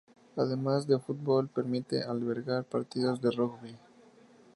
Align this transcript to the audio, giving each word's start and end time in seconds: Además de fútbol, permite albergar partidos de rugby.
Además 0.35 0.87
de 0.87 0.97
fútbol, 0.97 1.47
permite 1.47 2.01
albergar 2.01 2.63
partidos 2.63 3.21
de 3.21 3.29
rugby. 3.29 3.75